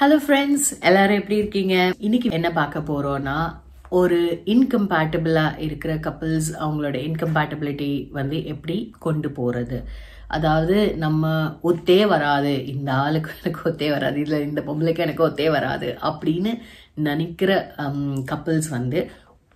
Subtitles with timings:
[0.00, 1.74] Hello friends எல்லாரும் எப்படி இருக்கீங்க?
[2.06, 3.34] இன்னைக்கு என்ன பார்க்க போறோம்னா
[3.98, 4.18] ஒரு
[4.52, 8.76] இன்கம்பேட்டபிளாக இருக்கிற கப்பிள்ஸ் அவங்களோட இன்கம்பேட்டபிலிட்டி வந்து எப்படி
[9.06, 9.78] கொண்டு போறது?
[10.36, 11.32] அதாவது நம்ம
[11.70, 12.52] ஒத்தே வராது.
[12.74, 14.20] இந்த ஆளுக்கு எனக்கு ஒத்தே வராது.
[14.24, 16.52] இல்லை இந்த பொம்பளைக்கு எனக்கு ஒத்தே வராது அப்படின்னு
[17.08, 17.50] நினைக்கிற
[18.32, 19.02] கப்பிள்ஸ் வந்து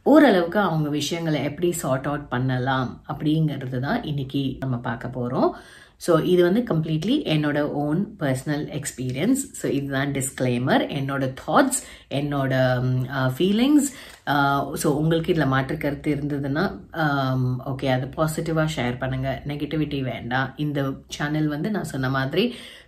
[0.06, 5.50] ஓரளவுக்கு அவங்க விஷயங்களை எப்படி சார்ட் அவுட் பண்ணலாம் அப்படிங்கிறது தான் இன்னைக்கு நம்ம பார்க்க போகிறோம்
[6.00, 12.54] ஸோ இது வந்து கம்ப்ளீட்லி என்னோட ஓன் பர்சனல் எக்ஸ்பீரியன்ஸ் ஸோ இதுதான் டிஸ்க்ளைமர் என்னோட தாட்ஸ் என்னோட
[13.36, 13.88] ஃபீலிங்ஸ்
[14.82, 16.64] ஸோ உங்களுக்கு இதில் மாற்று கருத்து இருந்ததுன்னா
[17.72, 20.50] ஓகே அதை பாசிட்டிவாக ஷேர் பண்ணுங்கள் நெகட்டிவிட்டி வேண்டாம்.
[20.56, 20.80] இந்த
[21.16, 22.44] சேனல் வந்து நான் சொன்ன மாதிரி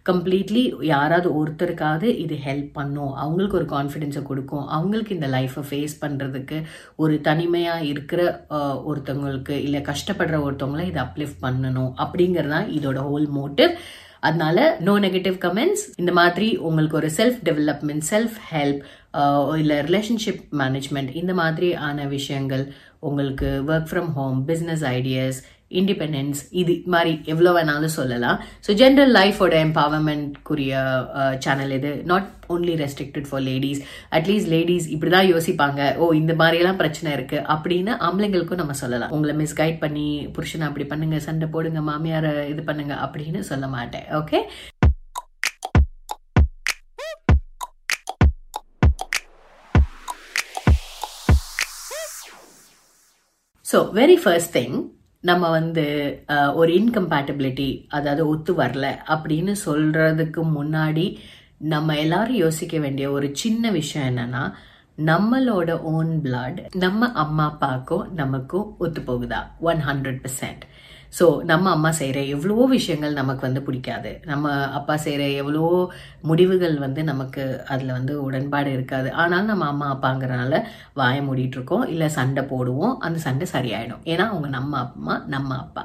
[0.09, 3.13] கம்ப்ளீட்லி யாராவது ஒருத்தருக்காவது இது ஹெல்ப் பண்ணும்.
[3.25, 4.65] அவங்களுக்கு ஒரு கான்ஃபிடென்ஸை கொடுக்கும்.
[4.77, 6.59] அவங்களுக்கு இந்த லைஃப்பை ஃபேஸ் பண்ணுறதுக்கு
[7.05, 8.23] ஒரு தனிமையாக இருக்கிற
[8.91, 13.73] ஒருத்தவங்களுக்கு இல்லை கஷ்டப்படுற ஒருத்தவங்கள இதை அப்லிஃப்ட் பண்ணணும் அப்படிங்கிறது தான் இதோட ஹோல் மோட்டிவ்
[14.27, 18.81] அதனால நோ நெகட்டிவ் கமெண்ட்ஸ் இந்த மாதிரி உங்களுக்கு ஒரு செல்ஃப் டெவலப்மெண்ட் செல்ஃப் ஹெல்ப்
[19.59, 22.65] இல்லை ரிலேஷன்ஷிப் மேனேஜ்மெண்ட் இந்த மாதிரி ஆன விஷயங்கள்
[23.01, 25.39] உங்களுக்கு work from home business ideas
[25.81, 28.39] independence இது மாதிரி எவ்வளோ வேணாலும் சொல்லலாம்.
[28.67, 30.83] ஸோ ஜென்ரல் லைஃபோட எம்பவர்மெண்ட்க்குரிய
[31.45, 31.93] சேனல் இது.
[32.13, 33.81] Not only restricted for ladies
[34.19, 35.81] at least ladies இப்படி தான் யோசிப்பாங்க.
[36.03, 39.15] ஓ இந்த மாதிரியெல்லாம் பிரச்சனை இருக்கு அப்படின்னு ஆம்பளைங்களுக்கும் நம்ம சொல்லலாம்.
[39.19, 40.09] உங்களை மிஸ்கைட் பண்ணி
[40.39, 44.09] புருஷனை அப்படி பண்ணுங்க சண்டை போடுங்க மாமியாரை இது பண்ணுங்க அப்படின்னு சொல்ல மாட்டேன்.
[44.23, 44.41] Okay
[53.71, 54.77] so very first thing
[55.27, 55.85] நம்ம வந்து
[56.55, 61.07] ஒரு இன்கம்பேட்டபிலிட்டி அதாவது ஒத்து வரல அப்படின்னு சொல்றதுக்கு முன்னாடி
[61.67, 64.43] நம்ம எல்லாரும் யோசிக்க வேண்டிய ஒரு சின்ன விஷயம் என்னன்னா
[65.03, 70.65] நம்மளோட ஓன் பிளட் நம்ம அம்மா அப்பாவுக்கும் நமக்கும் ஒத்து போகுதா ஒன் ஹண்ட்ரட் பர்சன்ட்
[71.13, 74.11] ஸோ நம்ம அம்மா செய்கிற எவ்வளவோ விஷயங்கள் நமக்கு வந்து பிடிக்காது.
[74.25, 75.93] நம்ம அப்பா செய்கிற எவ்வளவோ
[76.23, 79.13] முடிவுகள் வந்து நமக்கு அதில் வந்து உடன்பாடு இருக்காது.
[79.13, 80.63] ஆனாலும் நம்ம அம்மா அப்பாங்கிறனால
[80.95, 82.97] வாய மூடிட்டுருக்கோம் இல்லை சண்டை போடுவோம்.
[82.99, 84.03] அந்த சண்டை சரியாயிடும்.
[84.05, 85.85] ஏன்னா அவங்க நம்ம அம்மா நம்ம அப்பா.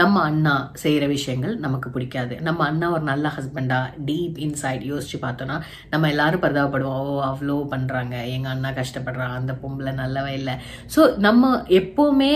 [0.00, 2.34] நம்ம அண்ணா செய்கிற விஷயங்கள் நமக்கு பிடிக்காது.
[2.46, 3.78] நம்ம அண்ணா ஒரு நல்ல ஹஸ்பண்டா
[4.08, 5.56] டீப் இன்சைட் யோசிச்சு பார்த்தோன்னா
[5.92, 7.00] நம்ம எல்லாரும் பரிதாபப்படுவோம்.
[7.12, 10.54] ஓ அவ்வளோ பண்ணுறாங்க எங்கள் அண்ணா கஷ்டப்படுறான் அந்த பொம்பளை நல்லவே இல்லை.
[10.96, 12.32] ஸோ நம்ம எப்போவுமே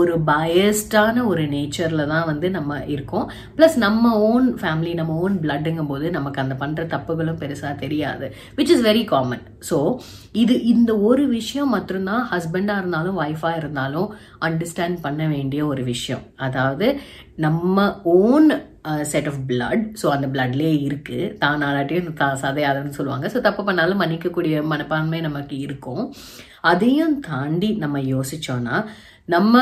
[0.00, 3.26] ஒரு பயஸ்டான ஒரு நேச்சரில் தான் வந்து நம்ம இருக்கோம்.
[3.58, 8.28] ப்ளஸ் நம்ம ஓன் ஃபேமிலி நம்ம ஓன் பிளட்டுங்கும் போது நமக்கு அந்த பண்ணுற தப்புகளும் பெருசாக தெரியாது.
[8.58, 9.78] Which is very common so
[10.42, 14.08] இது இந்த ஒரு விஷயம் மட்டும்தான் ஹஸ்பண்டாக இருந்தாலும் ஒய்ஃபாக இருந்தாலும்
[14.48, 16.24] அண்டர்ஸ்டாண்ட் பண்ண வேண்டிய ஒரு விஷயம்.
[16.46, 16.86] அதாவது
[17.46, 17.86] நம்ம
[18.16, 18.48] own
[19.10, 21.18] set of blood so அந்த பிளட்லேயே இருக்கு.
[21.42, 23.26] தான் நாளாட்டியும் தா சதையாதன்னு சொல்லுவாங்க.
[23.34, 26.04] ஸோ தப்பு பண்ணாலும் மன்னிக்கக்கூடிய மனப்பான்மை நமக்கு இருக்கும்.
[26.70, 28.78] அதையும் தாண்டி நம்ம யோசித்தோன்னா
[29.28, 29.54] நம்ம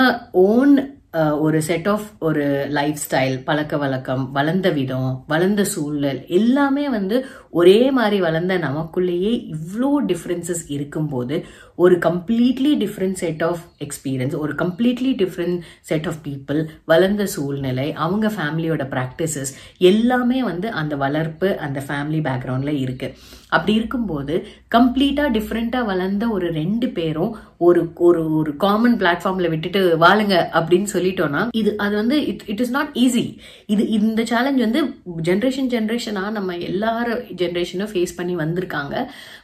[0.44, 0.74] ஓன்
[1.18, 2.44] uh, ஒரு செட் ஆஃப் ஒரு
[2.76, 7.16] லைஃப் ஸ்டைல் பழக்க வழக்கம் வளர்ந்த விதம் வளர்ந்த சூழல் எல்லாமே வந்து
[7.60, 11.38] ஒரே மாதிரி வளர்ந்த நமக்குள்ளேயே இவ்வளோ டிஃப்ரென்சஸ் இருக்கும்போது
[11.78, 18.28] ஒரு completely different set of experience ஒரு completely different set of people வளர்ந்த சூழ்நிலை அவங்க
[18.28, 19.52] ஃபேமிலியோட ப்ராக்டிசஸ்
[19.90, 23.14] எல்லாமே வந்து அந்த வளர்ப்பு அந்த ஃபேமிலி பேக்ரவுண்டில் இருக்குது
[23.48, 24.34] அப்படி இருக்கும்போது
[24.76, 31.42] கம்ப்ளீட்டாக டிஃப்ரெண்ட்டாக வளர்ந்த ஒரு ரெண்டு பேரும் ஒரு ஒரு ஒரு காமன் பிளாட்ஃபார்மில் விட்டுட்டு வாழுங்க அப்படின்னு சொல்லிட்டோம்னா
[31.52, 33.24] இது அது வந்து it it is not easy
[33.66, 34.82] இது இந்த சேலஞ்ச் வந்து
[35.22, 38.94] ஜென்ரேஷன் ஜென்ரேஷனாக நம்ம எல்லாரும் ஜென்ரேஷனும் ஃபேஸ் பண்ணி வந்திருக்காங்க.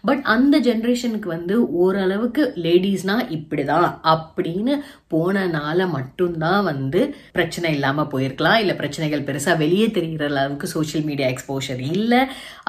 [0.03, 3.89] பட் அந்த ஜென்ரேஷனுக்கு வந்து ஓரளவு அளவுக்கு லேடிஸ்னா இப்படிதான்.
[4.13, 4.75] அப்படின்னு
[5.15, 7.01] போனனால மட்டும்தான் வந்து
[7.37, 8.61] பிரச்சனை இல்லாம போயிருக்கலாம்.
[8.63, 12.21] இல்ல பிரச்சனைகள் பெருசா வெளியே தெரிகிற அளவுக்கு சோசியல் மீடியா எக்ஸ்போஷர் இல்லை.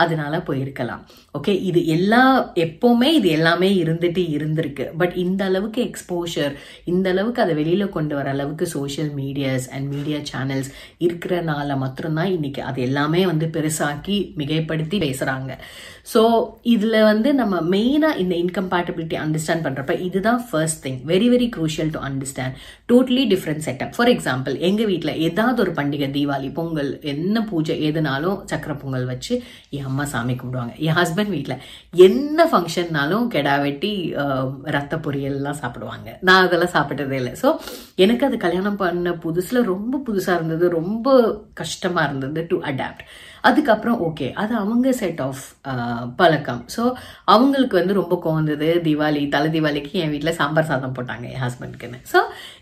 [0.03, 1.01] அதனால போயிருக்கலாம்.
[1.37, 2.23] ஓகே இது எல்லா
[2.65, 4.85] எப்பவுமே இது எல்லாமே இருந்துட்டு இருந்திருக்கு.
[5.01, 6.53] பட் இந்த அளவுக்கு எக்ஸ்போஷர்
[6.93, 10.71] இந்த அளவுக்கு அதை வெளியில கொண்டு வர அளவுக்கு social medias and media channels
[11.07, 12.63] இருக்கிறனால மட்டும்தான் இன்னைக்கு.
[12.71, 15.51] அது எல்லாமே வந்து பெருசாக்கி மிகைப்படுத்தி பேசுறாங்க.
[16.13, 16.21] ஸோ
[16.75, 21.99] இதுல வந்து நம்ம மெயினா இந்த இன்கம்பேட்டபிலிட்டி அண்டர்ஸ்டாண்ட் பண்றப்ப இதுதான் first thing very very crucial to
[22.07, 22.55] understand
[22.91, 28.39] totally different setup for example எங்கள் வீட்டில் ஏதாவது ஒரு பண்டிகை தீபாவளி பொங்கல் என்ன பூஜை எதுனாலும்
[28.51, 29.33] சக்கரை பொங்கல் வச்சு
[29.77, 30.75] என் அம்மா சாமி கும்பிடுவாங்க.
[30.87, 31.61] என் ஹஸ்பண்ட் வீட்டில்
[32.07, 33.93] என்ன ஃபங்க்ஷன்னாலும் கெடா வெட்டி
[34.77, 36.09] ரத்த பொரியல்லாம் சாப்பிடுவாங்க.
[36.29, 37.33] நான் அதெல்லாம் சாப்பிட்டதே இல்லை.
[37.43, 37.47] ஸோ
[38.05, 41.07] எனக்கு அது கல்யாணம் பண்ண புதுசில் ரொம்ப புதுசாக இருந்தது ரொம்ப
[41.61, 43.05] கஷ்டமாக இருந்தது டு அடாப்ட்
[43.49, 45.43] அதுக்கப்புறம் ஓகே அது அவங்க செட் ஆஃப்
[46.21, 46.61] பழக்கம்.
[46.75, 46.83] ஸோ
[47.33, 52.21] அவங்களுக்கு வந்து ரொம்ப கோந்தது தீபாவளி தலை தீபாவளிக்கு என் வீட்டில் சாம்பார் சாதம் போட்டாங்க என் ஹஸ்பண்ட்க்குன்னு ஸோ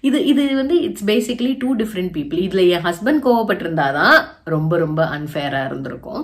[0.10, 4.18] இது இது வந்து it's basically two different people இதில் என் ஹஸ்பண்ட் கோவப்பட்டிருந்தாதான்
[4.56, 6.24] ரொம்ப ரொம்ப அன்ஃபேராக இருந்திருக்கும்.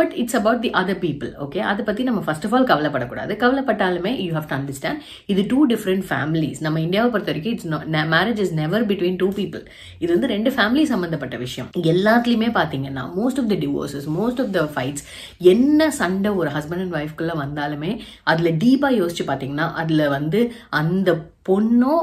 [0.00, 3.32] But it's about the other people okay அதை பற்றி நம்ம ஃபர்ஸ்ட் ஆஃப் ஆல் கவலைப்படக்கூடாது.
[3.44, 5.00] கவலைப்பட்டாலுமே யூ ஹவ் டு அண்டர்ஸ்டாண்ட்
[5.32, 7.68] இது டூ டிஃப்ரெண்ட் ஃபேமிலிஸ் நம்ம இந்தியாவை பொறுத்த வரைக்கும் it's
[8.14, 9.64] marriage is never between two people
[10.02, 11.70] இது வந்து ரெண்டு ஃபேமிலி சம்மந்தப்பட்ட விஷயம்.
[11.92, 15.04] எல்லாத்துலேயுமே பார்த்தீங்கன்னா most of the divorces most of the fights
[15.54, 17.92] என்ன சண்டை ஒரு ஹஸ்பண்ட் அண்ட் ஒய்ஃப்குள்ள வந்தாலுமே
[18.32, 20.42] அதுல டீப்பா யோசிச்சு பாத்தீங்கன்னா அதுல வந்து
[20.82, 21.10] அந்த
[21.50, 21.96] பொண்ணோ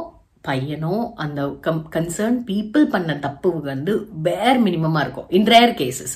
[0.48, 0.96] பையனோ
[1.26, 3.94] அந்த கம் கன்சர்ன் பீப்புள் பண்ண தப்பு வந்து
[4.28, 5.30] வேர் மினிமமாக இருக்கும்.
[5.38, 6.16] In rare cases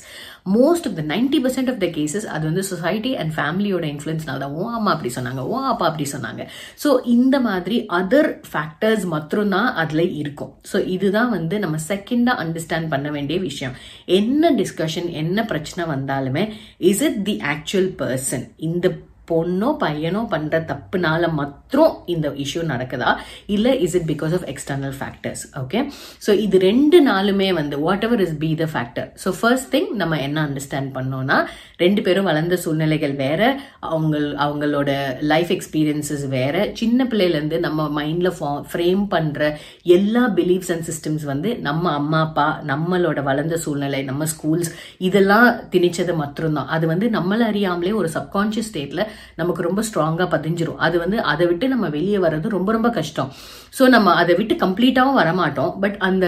[0.56, 4.56] most of the ninety percent of the cases அது வந்து சொசைட்டி அண்ட் ஃபேமிலியோட இன்ஃப்ளூயன்ஸ்னால தான்
[4.60, 6.44] ஓ அம்மா அப்படி சொன்னாங்க ஓ அப்பா அப்படி சொன்னாங்க.
[6.84, 10.54] ஸோ இந்த மாதிரி அதர் ஃபேக்டர்ஸ் மட்டும்தான் அதில் இருக்கும்.
[10.72, 13.76] ஸோ இதுதான் வந்து நம்ம செகண்டாக அண்டர்ஸ்டாண்ட் பண்ண வேண்டிய விஷயம்.
[14.20, 16.46] என்ன டிஸ்கஷன் என்ன பிரச்சனை வந்தாலுமே
[16.92, 18.88] is it the actual person இந்த
[19.30, 23.12] பொண்ணோ பையனோ பண்ற தப்புனால மாத்திரம் இந்த இஷ்யூ நடக்குதா?
[23.48, 25.80] இல்ல is it because of external factors okay
[26.28, 30.48] so இது ரெண்டு நாளுமே வந்து whatever is be the factor so first thing நம்ம என்ன
[30.48, 31.38] அண்டர்ஸ்டாண்ட் பண்ணோம்னா
[31.78, 33.42] ரெண்டு பேரும் வளர்ந்த சூழ்நிலைகள் வேற
[33.90, 34.90] அவங்க அவங்களோட
[35.24, 36.56] லைஃப் எக்ஸ்பீரியன்சஸ் வேற.
[36.74, 38.30] சின்ன பிள்ளையிலேருந்து நம்ம மைண்ட்ல
[38.72, 39.42] ஃப்ரேம் பண்ற
[39.84, 46.16] எல்லா பிலீஃப்ஸ் அண்ட் சிஸ்டம்ஸ் வந்து நம்ம அம்மா அப்பா நம்மளோட வளர்ந்த சூழ்நிலை நம்ம ஸ்கூல்ஸ் இதெல்லாம் திணிச்சது
[46.16, 49.02] மட்டும்தான் அது வந்து நம்மள அறியாமலே ஒரு சப்கான்ஷியஸ் ஸ்டேட்ல
[49.42, 50.80] நமக்கு ரொம்ப ஸ்ட்ராங்கா பதிஞ்சிரும்.
[50.88, 53.32] அது வந்து அதை விட்டு நம்ம வெளியே வர்றது ரொம்ப ரொம்ப கஷ்டம்.
[53.78, 55.72] ஸோ நம்ம அதை விட்டு கம்ப்ளீட்டாவும் வரமாட்டோம்.
[55.84, 56.26] பட் அந்த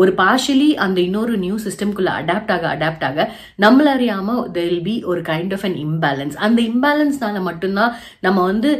[0.00, 3.28] ஒரு பார்ஷலி அந்த இன்னொரு நியூ சிஸ்டம்குள்ளே அடாப்ட் ஆக அடாப்ட் ஆக
[3.64, 7.92] நம்மள அறியாம தெர் பி ஒரு கைண்ட் ஆஃப் அன் இம்பேலன்ஸ் அந்த இம்பேலன்ஸ்னால மட்டும்தான்
[8.26, 8.70] நம்ம வந்து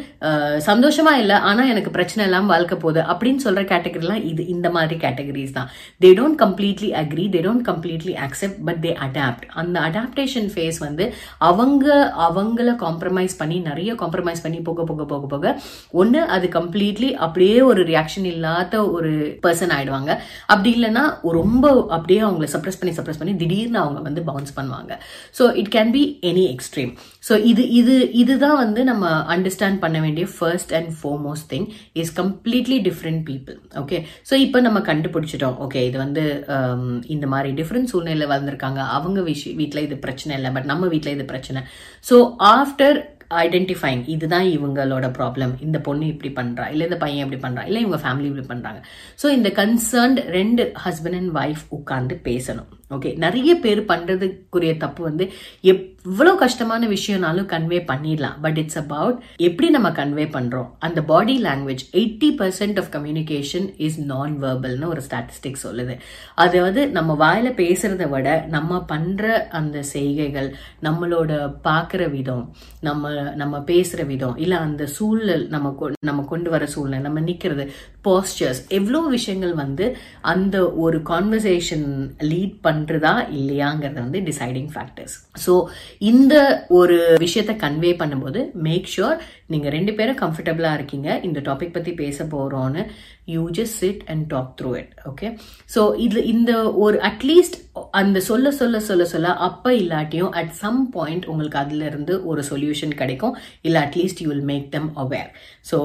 [0.69, 5.57] சந்தோஷமா இல்லை ஆனா எனக்கு பிரச்சனை இல்லாமல் வாழ்க்கை போகுது அப்படின்னு சொல்ற கேட்டகரிலாம் இது இந்த மாதிரி கேட்டகரிஸ்
[5.59, 5.69] தான்.
[6.03, 11.05] They don't completely agree they don't completely accept but they adapt அந்த அடாப்டேஷன் ஃபேஸ் வந்து
[11.51, 11.87] அவங்க
[12.27, 15.55] அவங்கள காம்ப்ரமைஸ் பண்ணி நிறைய காம்ப்ரமைஸ் பண்ணி போக போக போக போக
[16.03, 19.13] ஒன்று அது கம்ப்ளீட்லி அப்படியே ஒரு ரியாக்ஷன் இல்லாத ஒரு
[19.45, 20.11] பர்சன் ஆயிடுவாங்க.
[20.53, 21.05] அப்படி இல்லைன்னா
[21.39, 21.65] ரொம்ப
[21.97, 24.93] அப்படியே அவங்கள சப்ரஸ் பண்ணி சப்ரஸ் பண்ணி திடீர்னு அவங்க வந்து பவுன்ஸ் பண்ணுவாங்க.
[25.41, 26.93] So it can be any extreme
[27.29, 31.69] so இது இது இதுதான் வந்து நம்ம அண்டர்ஸ்டாண்ட் பண்ண வேண்டிய first and foremost thing
[32.03, 33.99] is completely different people okay
[34.31, 35.57] so இப்போ நம்ம கண்டுபிடிச்சிட்டோம்.
[35.65, 36.25] ஓகே இது வந்து
[36.55, 36.85] um,
[37.15, 38.81] இந்த மாதிரி டிஃப்ரெண்ட் சூழ்நிலை வளர்ந்துருக்காங்க.
[38.97, 40.51] அவங்க விஷயம் வீட்டில் இது பிரச்சனை இல்லை.
[40.57, 41.63] பட் நம்ம வீட்டில் இது பிரச்சனை.
[42.09, 42.17] ஸோ
[42.53, 42.99] ஆஃப்டர்
[43.41, 48.01] ஐடென்டிஃபைங் இதுதான் இவங்களோட ப்ராப்ளம் இந்த பொண்ணு இப்படி பண்ணுறா இல்லை இந்த பையன் இப்படி பண்ணுறான் இல்லை இவங்க
[48.05, 48.81] ஃபேமிலி இப்படி பண்ணுறாங்க
[49.23, 52.71] ஸோ இந்த கன்சர்ன்ட் ரெண்டு ஹஸ்பண்ட் அண்ட் ஒய்ஃப் உட்காந்து பேசணும்.
[52.95, 55.25] ஓகே நிறைய பேர் பண்றதுக்குரிய தப்பு வந்து
[55.73, 58.41] எவ்வளவு கஷ்டமான விஷயம்னாலும் கன்வே பண்ணிடலாம்.
[58.41, 60.69] பட் இட்ஸ் அபவுட் எப்படி நம்ம கன்வே பண்றோம்.
[60.79, 65.97] அந்த body language eighty percent of communication is நான் வேர்பல்னு ஒரு ஸ்டாட்டிஸ்டிக் சொல்லுது.
[66.35, 70.51] அதாவது நம்ம வாயில பேசுறதை விட நம்ம பண்ற அந்த செய்கைகள்
[70.83, 71.31] நம்மளோட
[71.69, 72.45] பார்க்குற விதம்
[72.81, 77.67] நம்ம நம்ம பேசுற விதம் இல்ல அந்த சூழல் நம்ம நம்ம கொண்டு வர சூழ்நிலை நம்ம நிக்கிறது
[78.09, 81.89] பாஸ்டர்ஸ் எவ்வளோ விஷயங்கள் வந்து அந்த ஒரு கான்வர்சேஷன்
[82.33, 85.55] லீட் பண்ண பண்ணுறதா இல்லையாங்கிறது வந்து டிசைடிங் ஃபேக்டர்ஸ் ஸோ
[86.13, 86.35] இந்த
[86.81, 89.17] ஒரு விஷயத்த கன்வே பண்ணும்போது மேக் ஷுர்
[89.53, 91.09] நீங்கள் ரெண்டு பேரும் கம்ஃபர்டபுளாக இருக்கீங்க.
[91.29, 92.83] இந்த டாபிக் பற்றி பேச போகிறோன்னு
[93.33, 95.29] you just sit and talk through it okay
[95.75, 96.53] so இது இந்த
[96.85, 97.59] ஒரு அட்லீஸ்ட்
[98.01, 103.37] அந்த சொல்ல சொல்ல சொல்ல சொல்ல அப்போ இல்லாட்டியும் அட் சம் பாயிண்ட் உங்களுக்கு அதுலேருந்து ஒரு சொல்யூஷன் கிடைக்கும்.
[103.67, 105.31] இல்லை at least you will make them aware
[105.73, 105.79] so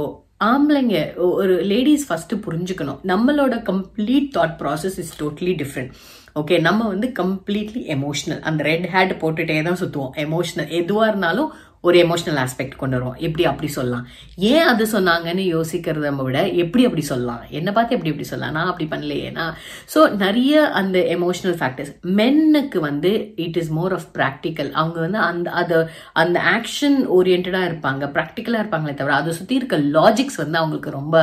[0.51, 0.97] ஆம்பளைங்க
[1.37, 2.99] ஒரு லேடிஸ் ஃபஸ்ட்டு புரிஞ்சுக்கணும்.
[3.11, 5.93] நம்மளோட complete thought process is totally different
[6.39, 11.49] okay நம்ம வந்து கம்ப்ளீட்லி எமோஷனல் அந்த ரெட் ஹேட் போட்டுட்டே தான் சுற்றுவோம் எமோஷனல் எதுவாக இருந்தாலும்
[11.81, 13.17] ஒரு எமோஷனல் ஆஸ்பெக்ட் கொண்டு வருவோம்.
[13.17, 14.05] எப்படி அப்படி சொல்லலாம்?
[14.51, 17.41] ஏன் அது சொன்னாங்கன்னு யோசிக்கிறத விட எப்படி அப்படி சொல்லலாம்?
[17.49, 18.55] என்னை பார்த்து எப்படி எப்படி சொல்லலாம்?
[18.57, 19.45] நான் அப்படி பண்ணலையேனா
[19.93, 23.11] ஸோ நிறைய அந்த எமோஷனல் ஃபேக்டர்ஸ் மென்னுக்கு வந்து
[23.45, 25.77] it is more of practical அவங்க வந்து அந்த அது
[26.23, 28.03] அந்த ஆக்ஷன் ஓரியன்டாக இருப்பாங்க.
[28.17, 31.15] ப்ராக்டிக்கலாக இருப்பாங்களே தவிர அதை சுற்றி இருக்க லாஜிக்ஸ் வந்து அவங்களுக்கு ரொம்ப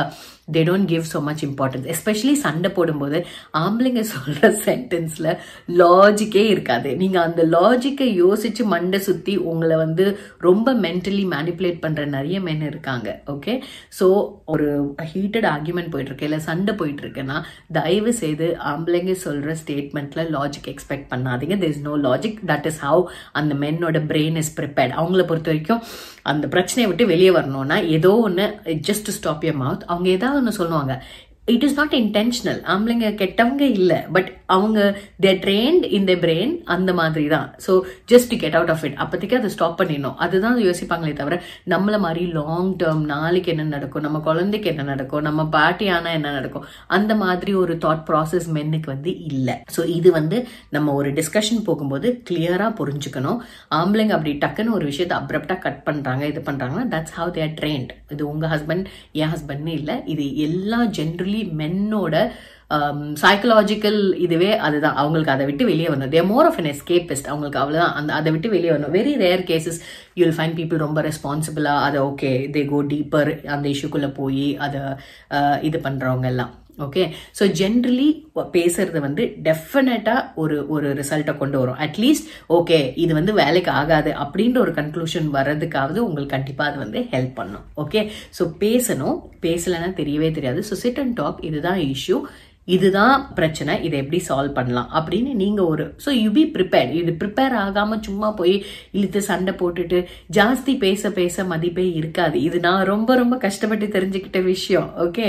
[0.47, 3.19] they don't give so much importance especially சண்டை போடும்போது
[3.61, 5.29] ஆம்பளைங்க சொல்கிற சென்டென்ஸில்
[5.81, 6.89] லாஜிக்கே இருக்காது.
[7.01, 10.05] நீங்கள் அந்த லாஜிக்கை யோசித்து மண்டை சுற்றி உங்களை வந்து
[10.47, 13.07] ரொம்ப மென்டலி மேனிப்புலேட் பண்ணுற நிறைய மென் இருக்காங்க.
[13.35, 13.55] ஓகே
[13.99, 14.07] ஸோ
[14.55, 14.67] ஒரு
[15.13, 17.37] ஹீட்டட் ஆர்கியூமெண்ட் போயிட்டுருக்கு இல்லை சண்டை போயிட்டுருக்குன்னா
[17.79, 21.57] தயவு செய்து ஆம்பளைங்க சொல்கிற ஸ்டேட்மெண்ட்டில் லாஜிக் எக்ஸ்பெக்ட் பண்ணாதீங்க.
[21.63, 23.03] There is no logic that is how
[23.41, 25.83] அந்த மென்னோட பிரெயின் இஸ் ப்ரிப்பேர்ட் அவங்கள பொறுத்த வரைக்கும்
[26.31, 28.45] அந்த பிரச்சனையை விட்டு வெளியே வரணும்னா ஏதோ ஒன்று
[28.87, 31.03] ஜஸ்ட் ஸ்டாப் யர் மவுத் அவங்க ஏதாவது ஒன்று சொல்லுவாங்க.
[31.45, 33.97] இட் இஸ் நாட் இன்டென்ஷனல் ஆம்பளைங்க கெட்டவங்க இல்லை.
[34.13, 34.79] பட் அவங்க
[35.23, 37.73] தே ட்ரெயின்ட் இன் த பிரெயின் அந்த மாதிரி தான் so
[38.11, 40.17] just to get out of it அப்போதைக்கு அதை ஸ்டாப் பண்ணிடணும்.
[40.25, 41.37] அதுதான் யோசிப்பாங்களே தவிர
[41.73, 46.33] நம்மளை மாதிரி லாங் டேர்ம் நாளைக்கு என்ன நடக்கும் நம்ம குழந்தைக்கு என்ன நடக்கும் நம்ம பாட்டி ஆனால் என்ன
[46.37, 49.57] நடக்கும் அந்த மாதிரி ஒரு தாட் ப்ராசஸ் மென்னுக்கு வந்து இல்லை.
[49.75, 50.39] ஸோ இது வந்து
[50.77, 53.39] நம்ம ஒரு டிஸ்கஷன் போகும்போது கிளியராக புரிஞ்சுக்கணும்.
[53.79, 58.23] ஆம்பளைங்க அப்படி டக்குன்னு ஒரு விஷயத்தை அப்ரப்டாக கட் பண்ணுறாங்க இது பண்ணுறாங்கன்னா தட்ஸ் ஹவ் தேர் ட்ரெயின்ட் இது
[58.33, 58.85] உங்கள் ஹஸ்பண்ட்
[59.21, 59.95] என் ஹஸ்பண்ட்னு இல்லை.
[60.13, 62.15] இது எல்லா ஜென்ரலி மென்னோட
[62.71, 64.95] Um, சைக்கலாஜிக்கல் இதுவே அதுதான்.
[65.01, 66.13] அவங்களுக்கு அதை விட்டு வெளியே வரணும்.
[66.15, 68.95] They're more of an escapist அவங்களுக்கு அவ்வளோதான் அந்த அதை விட்டு வெளியே வரணும்.
[68.97, 69.79] Very rare cases
[70.19, 74.81] you'll find people ரொம்ப ரெஸ்பான்சிபிளாக அதை ஓகே தே கோ டீப்பர் அந்த இஷ்யூக்குள்ளே போய் அதை
[75.37, 76.53] uh, இது பண்ணுறவங்க எல்லாம்.
[76.85, 77.03] ஓகே
[77.37, 78.07] ஸோ ஜென்ரலி
[78.55, 81.77] பேசுறது வந்து டெஃபினட்டாக ஒரு ஒரு ரிசல்ட்டை கொண்டு வரும்.
[81.85, 87.37] அட்லீஸ்ட் ஓகே இது வந்து வேலைக்கு ஆகாது அப்படின்ற ஒரு கன்க்ளூஷன் வர்றதுக்காவது உங்களுக்கு கண்டிப்பாக அது வந்து ஹெல்ப்
[87.39, 87.63] பண்ணும்.
[87.83, 88.01] ஓகே
[88.39, 89.17] ஸோ பேசணும்.
[89.45, 90.61] பேசலைன்னா தெரியவே தெரியாது.
[90.71, 92.17] ஸோ சிட் அண்ட் டாக் இதுதான் இஷ்யூ
[92.67, 97.55] இதுதான் பிரச்சனை இதை எப்படி சால்வ் பண்ணலாம் அப்படின்னு நீங்கள் ஒரு ஸோ யூ பி ப்ரிப்பேர் இது ப்ரிப்பேர்
[97.63, 98.55] ஆகாமல் சும்மா போய்
[98.97, 99.97] இழுத்து சண்டை போட்டுட்டு
[100.37, 102.37] ஜாஸ்தி பேச பேச மதிப்பே இருக்காது.
[102.47, 104.87] இது நான் ரொம்ப ரொம்ப கஷ்டப்பட்டு தெரிஞ்சுக்கிட்ட விஷயம்.
[105.05, 105.27] ஓகே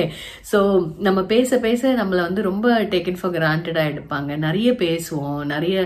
[0.53, 0.61] ஸோ
[1.09, 4.31] நம்ம பேச பேச நம்மளை வந்து ரொம்ப டேக்கன் ஃபார் கிராண்டடாக எடுப்பாங்க.
[4.47, 5.43] நிறைய பேசுவோம்.
[5.55, 5.77] நிறைய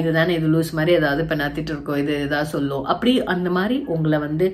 [0.00, 2.00] இதுதானே இது லூஸ் மாதிரி ஏதாவது இப்போ நத்திட்டு இருக்கோம்.
[2.04, 2.84] இது ஏதாவது சொல்லும்.
[2.94, 4.48] அப்படி அந்த மாதிரி உங்களை வந்து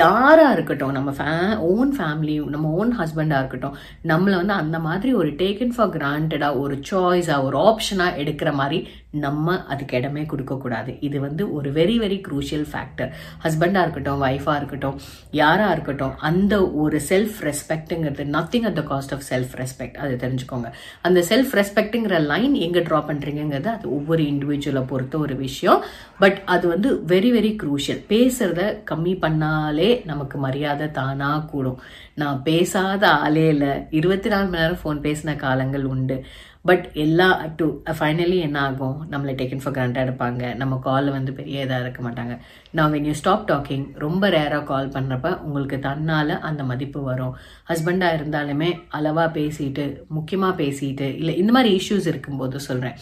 [0.00, 1.30] யாராக இருக்கட்டும் நம்ம ஃபே
[1.70, 3.76] ஓன் ஃபேமிலி நம்ம ஓன் ஹஸ்பண்டாக இருக்கட்டும்
[4.14, 8.80] நம்மளை வந்து அந்த மாதிரி ஒரு டேக்கன் ஃபார் கிராண்டடாக ஒரு சாய்ஸாக ஒரு ஆப்ஷனாக எடுக்கிற மாதிரி
[9.24, 10.90] நம்ம அதுக்கு இடமே கொடுக்கக்கூடாது.
[11.00, 13.10] இது வந்து ஒரு வெரி வெரி குரூஷியல் ஃபேக்டர்
[13.44, 14.98] ஹஸ்பண்டாக இருக்கட்டும் ஒய்ஃபாக இருக்கட்டும்
[15.30, 20.68] யாராக இருக்கட்டும் அந்த ஒரு self ரெஸ்பெக்ட்டுங்கிறது nothing at the cost of self respect அது தெரிஞ்சுக்கோங்க.
[21.02, 25.82] அந்த செல்ஃப் ரெஸ்பெக்ட்டுங்கிற லைன் எங்கே ட்ரா பண்ணுறீங்கிறது அது ஒவ்வொரு இண்டிவிஜுவலை பொறுத்த ஒரு விஷயம்.
[26.18, 31.80] பட் அது வந்து வெரி வெரி குரூஷியல் பேசுறத கம்மி பண்ணாலே நமக்கு மரியாதை தானாக கூடும்.
[32.14, 33.72] நான் பேசாத ஆளே இல்லை.
[33.90, 36.24] இருபத்தி நாலு மணி நேரம் ஃபோன் பேசின காலங்கள் உண்டு.
[36.68, 37.66] பட் எல்லா டு
[37.98, 40.54] ஃபைனலி என்ன ஆகும் நம்மளை டேக்கன் ஃபார் கிராண்டாக இருப்பாங்க.
[40.54, 42.34] நம்ம கால் வந்து பெரிய இதாக இருக்க மாட்டாங்க.
[42.70, 47.34] நான் வென் யூ ஸ்டாப் டாக்கிங் ரொம்ப ரேராக கால் பண்ணுறப்ப உங்களுக்கு தன்னால் அந்த மதிப்பு வரும்.
[47.72, 52.98] ஹஸ்பண்டாக இருந்தாலுமே அளவாக பேசிட்டு முக்கியமாக பேசிட்டு இல்லை இந்த மாதிரி இஷ்யூஸ் இருக்கும்போது சொல்கிறேன்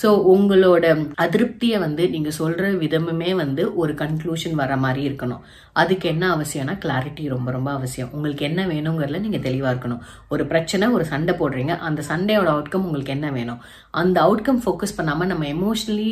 [0.00, 0.84] ஸோ உங்களோட
[1.24, 5.42] அதிருப்தியை வந்து நீங்கள் சொல்கிற விதமுமே வந்து ஒரு கன்க்ளூஷன் வர மாதிரி இருக்கணும்.
[5.82, 8.10] அதுக்கு என்ன அவசியம்னா கிளாரிட்டி ரொம்ப ரொம்ப அவசியம்.
[8.16, 10.00] உங்களுக்கு என்ன வேணுங்கிறதுல நீங்கள் தெளிவாக இருக்கணும்.
[10.34, 13.60] ஒரு பிரச்சனை ஒரு சண்டை போடுறீங்க அந்த சண்டையோட அவுட்கம் உங்களுக்கு என்ன வேணும்?
[14.00, 16.08] அந்த அவுட்கம் ஃபோக்கஸ் பண்ணாமல் நம்ம எமோஷ்னலி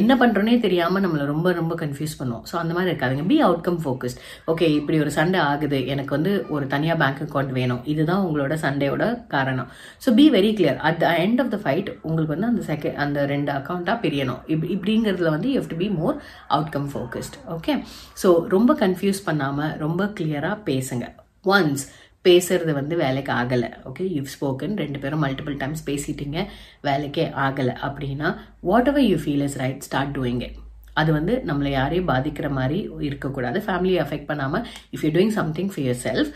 [0.00, 2.44] என்ன பண்ணுறோன்னே தெரியாமல் நம்மளை ரொம்ப ரொம்ப கன்ஃபியூஸ் பண்ணுவோம்.
[2.50, 3.24] ஸோ அந்த மாதிரி இருக்காதுங்க.
[3.32, 4.20] பி அவுட்கம் ஃபோக்கஸ்ட்
[4.54, 5.80] ஓகே இப்படி ஒரு சண்டை ஆகுது.
[5.94, 7.82] எனக்கு வந்து ஒரு தனியாக பேங்க் அக்கௌண்ட் வேணும்.
[7.94, 9.04] இதுதான் உங்களோட சண்டையோட
[9.36, 9.70] காரணம்.
[10.06, 13.18] So be very clear at the end of the fight உங்களுக்கு வந்து அந்த செகண்ட் அந்த
[13.32, 14.40] ரெண்டு அக்கௌண்ட்டாக பிரியணும்.
[14.52, 16.16] இப்படி இப்படிங்கிறதுல வந்து you to be more
[16.56, 17.74] outcome focused okay
[18.22, 21.06] so ரொம்ப கன்ஃபியூஸ் பண்ணாமல் ரொம்ப கிளியராக பேசுங்க.
[21.54, 21.84] ஒன்ஸ்
[22.26, 23.68] பேசுறது வந்து வேலைக்கு ஆகலை.
[23.88, 26.38] ஓகே யூ ஸ்போக்கன் ரெண்டு பேரும் மல்டிபிள் டைம்ஸ் பேசிட்டீங்க
[26.86, 27.74] வேலைக்கே ஆகலை.
[27.88, 28.30] அப்படின்னா
[28.92, 30.56] whatever you feel is right start doing it
[31.00, 32.78] அது வந்து நம்மளை யாரையும் பாதிக்கிற மாதிரி
[33.08, 33.58] இருக்கக்கூடாது.
[33.66, 34.64] ஃபேமிலியை அஃபெக்ட் பண்ணாமல்
[34.94, 36.30] if you doing something for yourself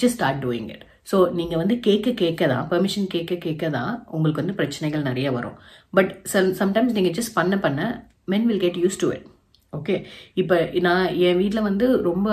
[0.00, 4.42] just start doing it so நீங்கள் வந்து கேட்க கேட்க தான் பெர்மிஷன் கேட்க கேட்க தான் உங்களுக்கு
[4.42, 5.56] வந்து பிரச்சனைகள் நிறைய வரும்.
[5.96, 7.80] பட் சம் சம்டைம்ஸ் நீங்கள் ஜஸ்ட் பண்ண பண்ண
[8.32, 9.26] men will get use to it
[9.72, 9.94] okay
[10.40, 12.28] இப்போ நான் என் வீட்டில் வந்து ரொம்ப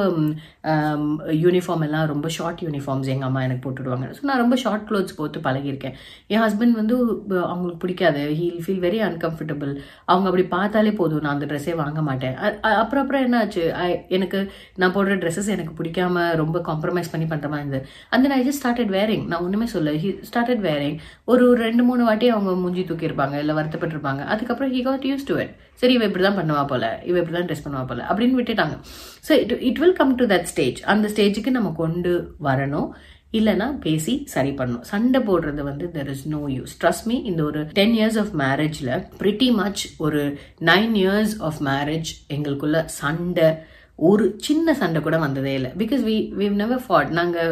[1.45, 5.39] யூனிஃபார்ம் எல்லாம் ரொம்ப ஷார்ட் யூனிஃபார்ம்ஸ் எங்கள் அம்மா எனக்கு போட்டுடுவாங்க ஸோ நான் ரொம்ப ஷார்ட் க்ளோத்ஸ் போட்டு
[5.47, 5.95] பழகியிருக்கேன்.
[6.33, 6.95] என் ஹஸ்பண்ட் வந்து
[7.51, 8.21] அவங்களுக்கு பிடிக்காது.
[8.39, 9.73] ஹீல் ஃபீல் வெரி அன்கம்ஃபர்டபுள்
[10.11, 11.23] அவங்க அப்படி பார்த்தாலே போதும்.
[11.25, 12.37] நான் அந்த ட்ரெஸ்ஸே வாங்க மாட்டேன்.
[12.83, 13.65] அப்புறம் அப்புறம் என்னாச்சு?
[13.81, 14.39] ஆச்சு எனக்கு
[14.81, 17.85] நான் போடுற ட்ரெஸ்ஸஸ் எனக்கு பிடிக்காம ரொம்ப காம்ப்ரமைஸ் பண்ணி பண்ணுற மாதிரி இருந்தது.
[18.15, 20.97] அந்த நான் ஜஸ்ட் ஸ்டார்டட் வேரிங் நான் ஒன்றுமே சொல்ல ஹி ஸ்டார்டட் வேரிங்
[21.31, 24.23] ஒரு ஒரு ரெண்டு மூணு வாட்டி அவங்க மூஞ்சி தூக்கியிருப்பாங்க இல்லை வருத்தப்பட்டிருப்பாங்க.
[24.33, 27.49] அதுக்கப்புறம் he got use to it சரி இவன் இப்படி தான் பண்ணுவா போல இவன் இப்படி தான்
[27.49, 28.77] ட்ரெஸ் பண்ணுவா போல அப்படின்னு விட்டுட்டாங்க.
[29.27, 32.13] So it it will come to that stage அந்த ஸ்டேஜுக்கு நம்ம கொண்டு
[32.47, 32.89] வரணும்.
[33.37, 34.85] இல்லைன்னா பேசி சரி பண்ணணும்.
[34.89, 38.91] சண்டை போடுறது வந்து there is no use trust me இந்த ஒரு டென் இயர்ஸ் ஆஃப் மேரேஜில்
[39.21, 40.21] ப்ரிட்டி மச் ஒரு
[40.69, 43.49] நைன் இயர்ஸ் ஆஃப் மேரேஜ் எங்களுக்குள்ள சண்டை
[43.97, 45.69] ஒரு சின்ன சண்டை கூட வந்ததே இல்லை.
[45.81, 47.51] Because we we never fought நாங்கள்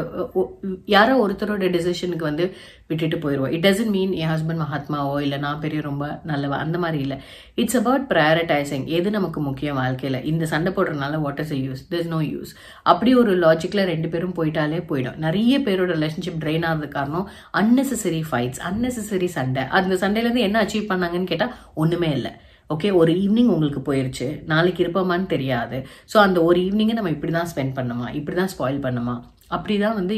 [0.93, 2.45] யாரோ ஒருத்தரோட டெசிஷனுக்கு வந்து
[2.89, 6.99] விட்டுட்டு போயிடுவோம் இட் டசன்ட் மீன் என் ஹஸ்பண்ட் மகாத்மாவோ இல்லை நான் பெரிய ரொம்ப நல்லவா அந்த மாதிரி
[7.05, 7.17] இல்லை.
[7.61, 10.19] இட்ஸ் அபவுட் ப்ரையாரிட்டைசிங் எது நமக்கு முக்கியம் வாழ்க்கையில்.
[10.31, 12.53] இந்த சண்டை போடுறதுனால what is use this no use
[12.93, 15.19] அப்படி ஒரு லாஜிக்கில் ரெண்டு பேரும் போயிட்டாலே போயிடும்.
[15.27, 17.29] நிறைய பேரோட ரிலேஷன்ஷிப் ட்ரெயின் ஆகிறது காரணம்
[17.61, 19.63] அன்னெசரி ஃபைட்ஸ் அன்னெசரி சண்டை.
[19.79, 22.33] அந்த சண்டையிலேருந்து என்ன அச்சீவ் பண்ணாங்கன்னு கேட்டால் ஒன்றுமே இல்லை.
[22.69, 25.77] ஓகே ஒரு ஈவினிங் உங்களுக்கு போயிடுச்சு நாளைக்கு இருப்போமான்னு தெரியாது.
[26.13, 29.15] ஸோ அந்த ஒரு ஈவினிங்கை நம்ம இப்படி தான் ஸ்பெண்ட் பண்ணுமா இப்படி தான் ஸ்பாயில் பண்ணுமா
[29.51, 30.15] அப்படி தான் வந்து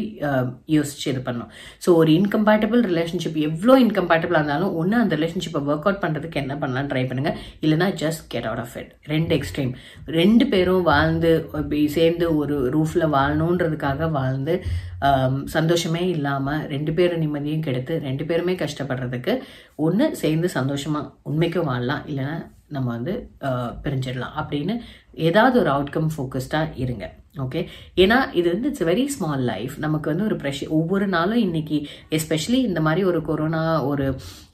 [0.74, 1.50] யோசிச்சு இது பண்ணணும்
[1.86, 6.90] ஸோ ஒரு இன்கம்பேட்டபிள் ரிலேஷன்ஷிப் எவ்வளோ இன்கம்பேட்டபிளாக இருந்தாலும் ஒன்று அந்த ரிலேஷன்ஷிப்பை ஒர்க் அவுட் பண்ணுறதுக்கு என்ன பண்ணலாம்
[6.92, 9.72] ட்ரை பண்ணுங்கள் இல்லைனா just get out of it ரெண்டு எக்ஸ்ட்ரீம்
[10.20, 14.56] ரெண்டு பேரும் வாழ்ந்து இப்படி சேர்ந்து ஒரு ரூஃபில் வாழணுன்றதுக்காக வாழ்ந்து
[15.56, 19.36] சந்தோஷமே இல்லாமல் ரெண்டு பேரும் நிம்மதியும் கெடுத்து ரெண்டு பேருமே கஷ்டப்படுறதுக்கு
[19.86, 22.06] ஒன்று சேர்ந்து சந்தோஷமாக உண்மைக்கும் வாழலாம்.
[22.12, 22.38] இல்லைன்னா
[22.76, 23.14] நம்ம வந்து
[23.84, 24.38] பிரிஞ்சிடலாம்.
[24.42, 24.76] அப்படின்னு
[25.28, 27.06] ஏதாவது ஒரு அவுட்கம் ஃபோக்கஸ்டாக இருங்க.
[27.36, 27.62] ஓகே
[27.98, 31.78] ஏன்னா இது வந்து இட்ஸ் வெரி ஸ்மால் லைஃப் நமக்கு வந்து ஒரு ப்ரெஷர் ஒவ்வொரு நாளும் இன்னைக்கு
[32.12, 34.06] எஸ்பெஷலி இந்த மாதிரி ஒரு கொரோனா ஒரு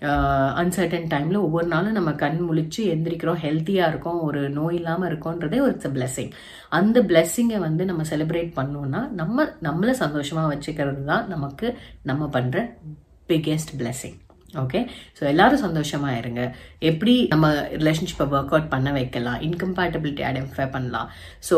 [0.03, 5.59] uh, அன்சர்டன் டைமில் ஒவ்வொரு நாளும் நம்ம கண் முழிச்சு எந்திரிக்கிறோம் ஹெல்த்தியாக இருக்கோம் ஒரு நோய் இல்லாமல் இருக்கோன்றதே
[5.59, 6.33] ஒரு இட்ஸ் பிளெஸிங்
[6.71, 11.69] அந்த பிளெஸ்ஸிங்கை வந்து நம்ம செலிப்ரேட் பண்ணோம்னா நம்ம நம்மளை சந்தோஷமாக வச்சுக்கிறது தான் நமக்கு
[12.03, 12.65] நம்ம பண்ணுற
[13.29, 14.15] பிக்கெஸ்ட் blessing.
[14.53, 14.79] ஓகே
[15.17, 16.41] ஸோ எல்லாரும் சந்தோஷமா இருங்க.
[16.89, 17.47] எப்படி நம்ம
[17.81, 21.09] ரிலேஷன்ஷிப்பை ஒர்க் அவுட் பண்ண வைக்கலாம் இன்கம்பேட்டபிலிட்டி ஐடென்டிஃபை பண்ணலாம்.
[21.49, 21.57] So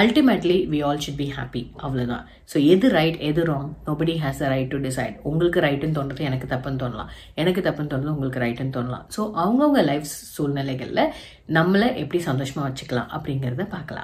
[0.00, 2.22] ultimately we all should be happy அவ்வளோதான்
[2.52, 6.46] ஸோ எது ரைட் எது wrong nobody has a right to decide உங்களுக்கு ரைட்டுன்னு தோன்றது எனக்கு
[6.52, 7.10] தப்புன்னு தோணலாம்.
[7.42, 9.04] எனக்கு தப்புன்னு தோணுது உங்களுக்கு ரைட்டுன்னு தோணலாம்.
[9.16, 10.06] ஸோ அவங்கவுங்க லைஃப்
[10.36, 11.02] சூழ்நிலைகளில்
[11.58, 14.00] நம்மளை எப்படி சந்தோஷமாக வச்சுக்கலாம் அப்படிங்கிறத பார்க்கலாம்.